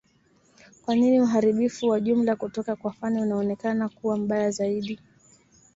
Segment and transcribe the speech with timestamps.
[0.85, 4.99] kwa nini uharibifu wa jumla kutoka kwa Fani unaonekana kuwa mbaya zaidi